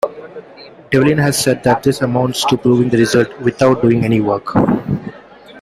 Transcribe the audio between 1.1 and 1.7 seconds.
has said